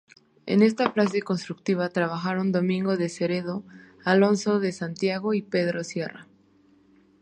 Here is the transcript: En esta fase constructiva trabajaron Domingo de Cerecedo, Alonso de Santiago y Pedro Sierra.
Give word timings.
En 0.47 0.63
esta 0.63 0.89
fase 0.93 1.21
constructiva 1.21 1.87
trabajaron 1.89 2.51
Domingo 2.51 2.97
de 2.97 3.07
Cerecedo, 3.07 3.63
Alonso 4.03 4.59
de 4.59 4.71
Santiago 4.71 5.35
y 5.35 5.43
Pedro 5.43 5.83
Sierra. 5.83 6.27